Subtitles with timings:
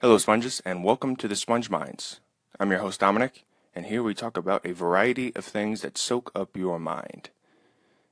[0.00, 2.20] Hello, sponges, and welcome to the Sponge Minds.
[2.60, 6.30] I'm your host, Dominic, and here we talk about a variety of things that soak
[6.36, 7.30] up your mind.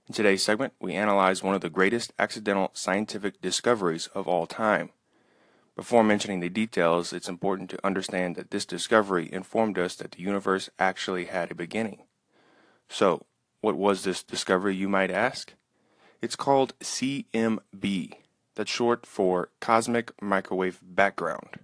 [0.09, 4.91] In today's segment, we analyze one of the greatest accidental scientific discoveries of all time.
[5.77, 10.23] Before mentioning the details, it's important to understand that this discovery informed us that the
[10.23, 12.03] universe actually had a beginning.
[12.89, 13.27] So,
[13.61, 15.53] what was this discovery, you might ask?
[16.21, 18.15] It's called CMB,
[18.57, 21.61] that's short for Cosmic Microwave Background.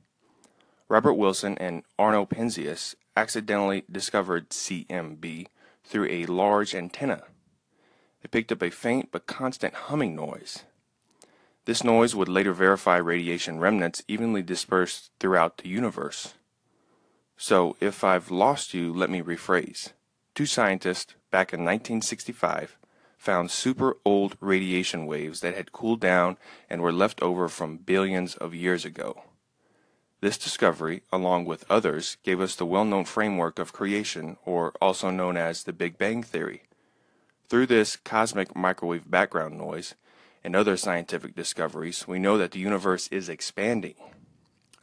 [0.92, 5.46] Robert Wilson and Arno Penzias accidentally discovered CMB
[5.82, 7.22] through a large antenna.
[8.20, 10.64] They picked up a faint but constant humming noise.
[11.64, 16.34] This noise would later verify radiation remnants evenly dispersed throughout the universe.
[17.38, 19.94] So, if I've lost you, let me rephrase.
[20.34, 22.76] Two scientists, back in 1965,
[23.16, 26.36] found super old radiation waves that had cooled down
[26.68, 29.22] and were left over from billions of years ago.
[30.22, 35.36] This discovery, along with others, gave us the well-known framework of creation, or also known
[35.36, 36.62] as the Big Bang Theory.
[37.48, 39.96] Through this cosmic microwave background noise
[40.44, 43.96] and other scientific discoveries, we know that the universe is expanding.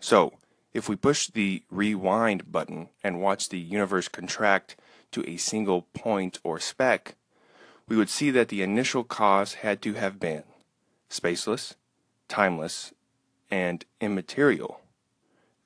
[0.02, 0.34] So,
[0.74, 4.76] if we push the rewind button and watch the universe contract
[5.14, 7.16] to a single point or speck,
[7.88, 10.44] we would see that the initial cause had to have been
[11.10, 11.76] spaceless,
[12.28, 12.94] timeless,
[13.50, 14.82] and immaterial.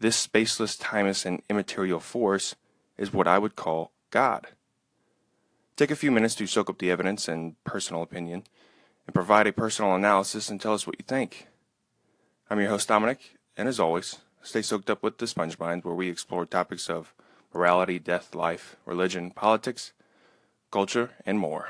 [0.03, 2.55] This spaceless, timeless, and immaterial force
[2.97, 4.47] is what I would call God.
[5.77, 8.43] Take a few minutes to soak up the evidence and personal opinion,
[9.07, 11.47] and provide a personal analysis and tell us what you think.
[12.49, 15.95] I'm your host, Dominic, and as always, stay soaked up with the Sponge Mind, where
[15.95, 17.13] we explore topics of
[17.53, 19.93] morality, death, life, religion, politics,
[20.69, 21.69] culture, and more.